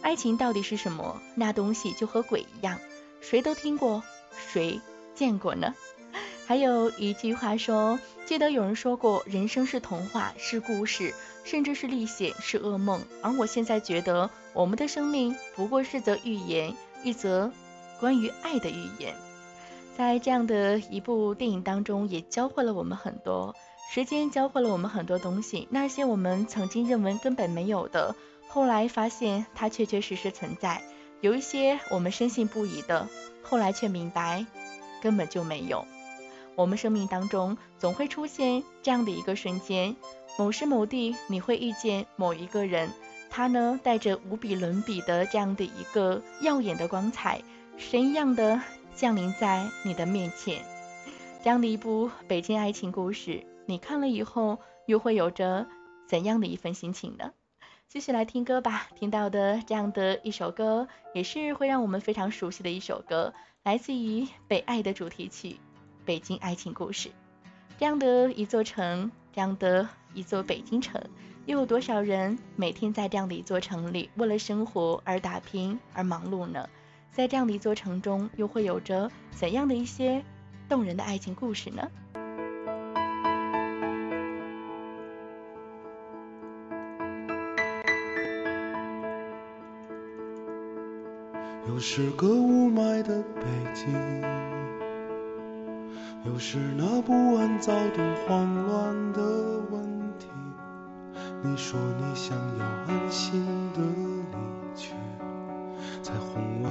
[0.00, 1.20] 爱情到底是什么？
[1.34, 2.78] 那东西就和鬼一样，
[3.20, 4.02] 谁都听过，
[4.50, 4.80] 谁
[5.14, 5.74] 见过呢？
[6.46, 11.12] 还有一句话说，记得有人说过，人生是童话，是故事。
[11.44, 13.00] 甚至是历险，是噩梦。
[13.22, 16.74] 而我现在觉得，我们的生命不过是则寓言，
[17.04, 17.52] 一则
[18.00, 19.14] 关于爱的寓言。
[19.96, 23.54] 在这样的一部电影当中，也教会了我们很多。
[23.90, 28.14] 时间教会了我们很多东西，那些我们曾经认为根本没有的，
[28.48, 30.82] 后来发现它确确实实存在。
[31.22, 33.08] 有一些我们深信不疑的，
[33.42, 34.44] 后来却明白
[35.00, 35.86] 根本就没有。
[36.56, 39.96] 我们生命当中总会出现这样的一个瞬间。
[40.38, 42.90] 某时某地，你会遇见某一个人，
[43.30, 47.40] 他呢带着无比伦比的这样的一个耀眼的光彩，
[47.78, 48.60] 神一样的
[48.96, 50.64] 降临在你的面前。
[51.44, 55.66] 这样的一部北京爱情故事，你看了以后又会有着
[56.08, 57.30] 怎样的一份心情呢？
[57.88, 63.32] 继续来听歌吧，听到的这样的一首歌，也是会让我们非常熟悉的一首歌，
[63.62, 65.50] 来自于《北爱》的主题曲
[66.04, 67.08] 《北京爱情故事》。
[67.78, 69.88] 这样的一座城，这样的。
[70.14, 70.98] 一座北京城，
[71.44, 76.66] 又有多少人每天在这样的一座城里为了生活而打拼而忙碌呢？
[77.16, 80.22] 在这样的一座城中，又会有着怎样的一些
[80.68, 81.88] 动人的爱情故事呢？
[91.66, 93.94] 又是个雾霾的北京，
[96.26, 99.22] 又是那不安、躁动、慌乱的
[99.70, 99.82] 问
[100.18, 100.28] 题。
[101.42, 103.42] 你说你想要安心
[103.72, 104.92] 的离去，
[106.02, 106.70] 才哄我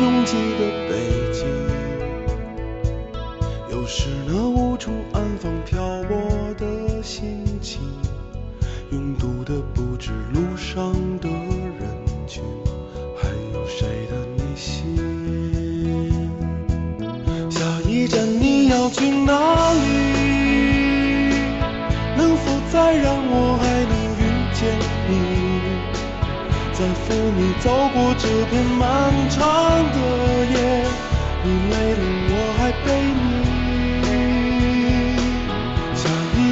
[0.00, 0.57] 拥挤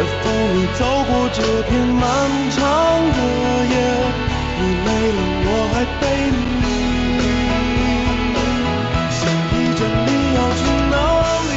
[0.00, 2.00] 在风里走过这片漫
[2.52, 2.58] 长
[3.12, 3.18] 的
[3.68, 3.74] 夜，
[4.56, 6.64] 你累了我还背你。
[9.12, 10.96] 下一站你要去哪
[11.50, 11.52] 里？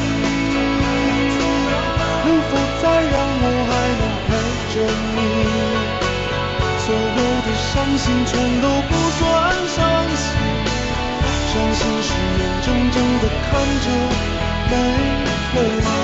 [2.25, 2.83] 能否再
[3.13, 4.29] 让我还能陪
[4.73, 4.75] 着
[5.15, 5.17] 你？
[6.83, 9.23] 所有的伤心全都不算
[9.71, 9.79] 伤
[10.19, 10.27] 心，
[11.47, 13.87] 伤心是眼睁睁的看着
[14.69, 16.02] 没了你，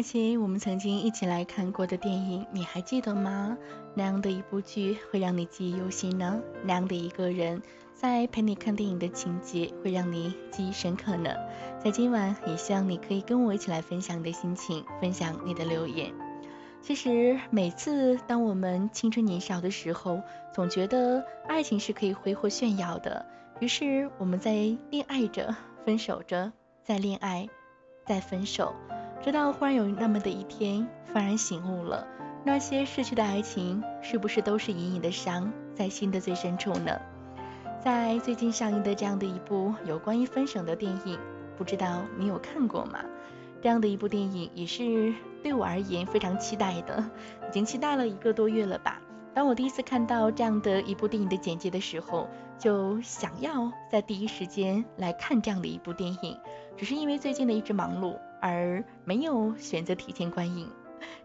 [0.00, 3.58] 那些我们曾经一起来看过的电影，你还记得吗？
[3.94, 6.40] 那样的一部剧会让你记忆犹新呢？
[6.64, 7.60] 那样的一个人，
[7.92, 11.30] 在陪你看电影的情节会让你记忆深刻呢？
[11.84, 16.10] 在今晚，也希望你可以跟我一起来分享你的心情，分享你的留言。
[16.80, 20.22] 其实每次当我们青春年少的时候，
[20.54, 23.26] 总觉得爱情是可以挥霍炫耀的，
[23.60, 24.54] 于是我们在
[24.88, 26.50] 恋爱着，分手着，
[26.82, 27.46] 再恋爱，
[28.06, 28.74] 再分手。
[29.22, 32.06] 直到忽然有那么的一天，幡然醒悟了，
[32.42, 36.98] 那些逝去的爱情，是不是都是隐隐的伤，在心的最深处呢？
[37.84, 41.18] 在最近上映的这样的一部有关于分手的电影，
[41.58, 43.04] 不知道你有看过吗？
[43.60, 45.12] 这样的一部电影也是
[45.42, 47.04] 对我而言非常期待的，
[47.46, 48.98] 已经期待了一个多月了吧。
[49.34, 52.26] 当我第一次看到这样的一部电影的简介的时候，
[52.58, 56.38] 就想要在第一时间来看这样的一部电影，
[56.74, 58.16] 只是因为最近的一直忙碌。
[58.40, 60.68] 而没有选择提前观影。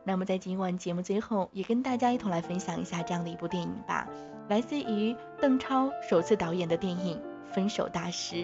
[0.04, 4.08] 那么在今晚节目最后，也跟大家一同来分享一下这样的一部电影吧，
[4.48, 7.18] 来自于邓超首次导演的电影
[7.54, 8.36] 《分手大师》。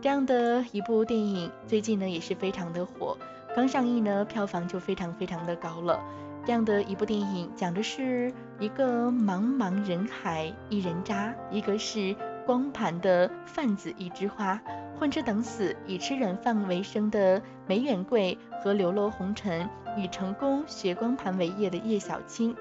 [0.00, 3.16] 这样的一部电影最近呢也是非常的火，
[3.54, 6.02] 刚上映呢票房就非常非常的高了。
[6.44, 14.60] 这样的一部电影讲的是一个茫茫人海一人渣，一个是光盘的贩子一枝花。
[15.02, 22.54] 混吃等死，以吃软饭为生的梅远贵和流落红尘，以成功学光盘为业的叶小青，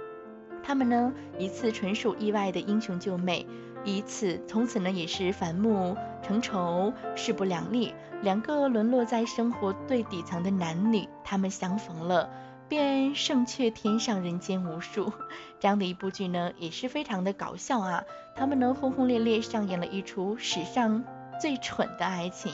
[0.63, 3.45] 他们呢一次纯属意外的英雄救美，
[3.83, 7.93] 一次从此呢也是反目成仇，势不两立。
[8.23, 12.27] 两个沦落在生活最底层的男女，他们相逢了，
[12.67, 15.13] 便胜却天上人间无数。
[15.59, 18.03] 这样的一部剧呢也是非常的搞笑啊，
[18.35, 21.03] 他们呢轰轰烈烈上演了一出史上。
[21.41, 22.53] 最蠢的爱情，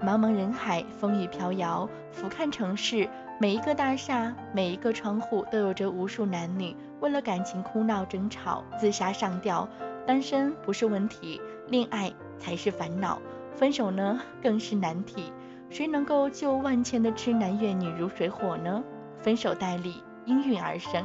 [0.00, 3.10] 茫茫人海，风雨飘摇，俯瞰城市，
[3.40, 9.68] 每一个大厦，每一个窗户，都有着无数男女为了感情哭闹争吵，自杀上吊。
[10.06, 13.20] 单身不是问题，恋爱才是烦恼，
[13.56, 15.32] 分手呢更是难题。
[15.68, 18.84] 谁能够救万千的痴男怨女如水火呢？
[19.18, 21.04] 分手代理应运而生。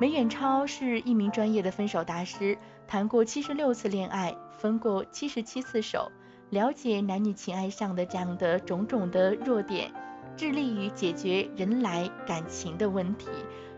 [0.00, 2.58] 梅远超是一名专业的分手大师。
[2.86, 6.10] 谈过七十六次恋爱，分过七十七次手，
[6.50, 9.92] 了解男女情爱上的这样的种种的弱点，
[10.36, 13.28] 致力于解决人来感情的问题，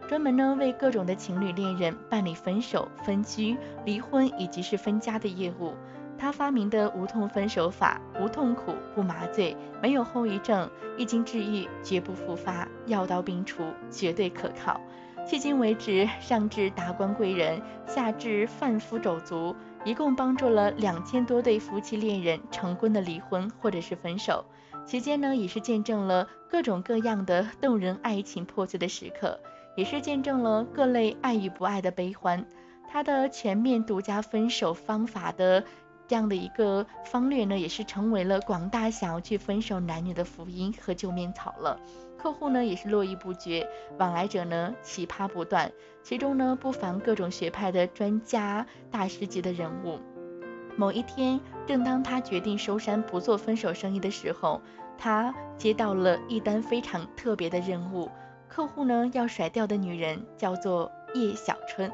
[0.09, 5.75] 专门呢为各种的情侣恋人办理分手、分居、离婚以及是分家的业务。
[6.19, 14.81] 他发明的无痛分手法，无痛苦、不麻醉，没有后遗症，一经治愈绝不复发，药到病除，绝对可靠。
[15.27, 24.45] 迄今为止，上至达官贵人，下至贩夫走卒，一共帮助了两千多对夫妻恋人成功的离婚或者是分手。
[24.85, 29.41] 期间呢，也是见证了各种各样的动人爱情破碎的时刻，
[29.77, 32.47] 也是见证了各类爱与不爱的悲欢。
[32.89, 35.65] 他的全面独家分手方法的
[36.07, 41.81] 这样的一个方略呢，也是成为了广大想要去分手男女的福音和救命草了。
[42.19, 45.71] 客户呢也是络绎不绝，往来者呢奇葩不断，
[46.03, 49.99] 其中呢不乏各种学派的专家、大师级的人物。
[50.77, 54.61] 某一天，正当他决定收山不做分手生意的时候，
[54.99, 58.11] 他接到了一单非常特别的任务。
[58.49, 61.91] 客户呢要甩掉的女人叫做叶小春。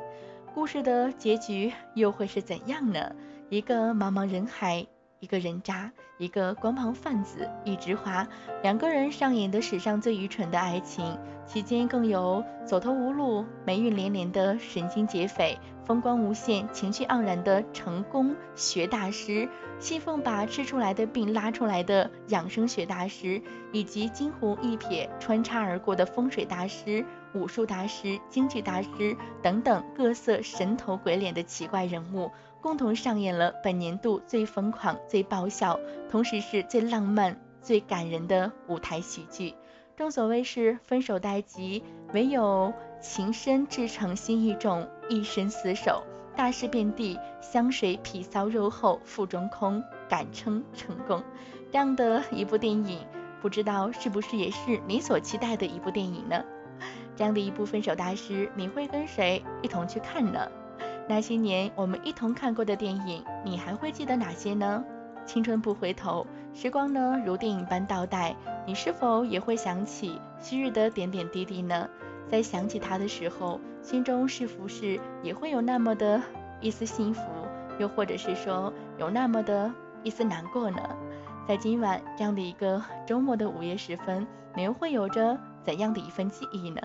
[0.55, 3.14] 故事的结局又会是怎样呢？
[3.49, 4.87] 一个茫茫人海，
[5.23, 8.27] 一个人渣，一个光膀贩子，一枝花，
[8.61, 11.16] 两个人上演的史上最愚蠢的爱情，
[11.47, 15.57] 期间更有走投无路、霉运连连的神经劫匪，
[15.87, 19.49] 风光无限、情绪盎然的成功学大师，
[19.79, 27.07] 信奉把吃出来的病拉出来的养生学大师，以及惊鸿一瞥穿插而过的风水大师。
[27.35, 32.31] 武术大师、京剧大师等等各色神头鬼脸的奇怪人物，
[32.62, 39.54] 共同上演了本年度最疯狂、最爆笑，同时是最浪漫、最感人的舞台喜剧。
[39.96, 41.82] 正所谓是分手待急，
[42.14, 46.04] 唯有情深至诚心意重，一生厮守。
[46.36, 51.20] 大事遍地，香水皮骚肉厚腹中空，敢称成功。
[51.72, 53.00] 这样的一部电影，
[53.42, 56.42] 不知道是不是也是你所期待的一部电影呢？
[57.16, 60.48] 这样的一部分手大师，你会跟谁一同去看呢？
[61.12, 64.82] 那些年我们一同看过的电影，你还会记得哪些呢？
[65.26, 68.34] 青春不回头，时光呢如电影般倒带，
[68.66, 71.86] 你是否也会想起昔日的点点滴滴呢？
[72.30, 76.18] 在想起他的时候，心中是不是也会有那么的
[76.62, 77.20] 一丝幸福，
[77.78, 79.70] 又或者是说有那么的
[80.02, 80.80] 一丝难过呢？
[81.46, 86.80] 在今晚这样的一个周末的午夜时分，你又会有着怎样的一份记忆呢？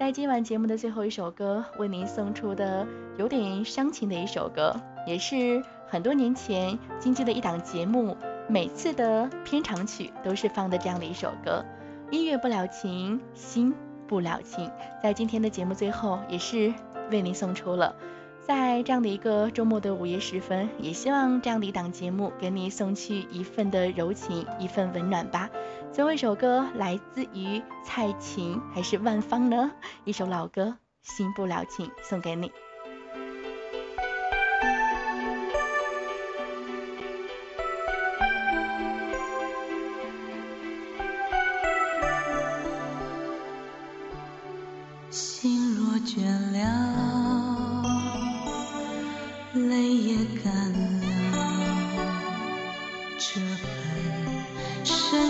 [0.00, 2.86] 在今晚节目的最后一首歌，为您送出的
[3.18, 4.74] 有点伤情的一首歌，
[5.06, 8.16] 也是很多年前经济的一档节目，
[8.48, 11.62] 每次的片场曲都是放的这样的一首歌。
[12.10, 13.74] 音乐不了情，心
[14.08, 14.70] 不了情，
[15.02, 16.72] 在今天的节目最后，也是
[17.10, 17.94] 为您送出了。
[18.42, 25.50] 在这样的一个周末的午夜时分，也希望这样的一档节目给你送去一份的柔情，一份温暖吧。
[25.92, 29.72] 最后一首歌来自于蔡琴还是万芳呢？
[30.04, 30.64] 一首老歌
[31.02, 32.52] 《心不了情》送给你。
[45.10, 46.22] 心若倦
[46.52, 46.58] 了，
[49.54, 50.78] 泪也干了，
[53.18, 53.68] 这份
[54.84, 55.29] 深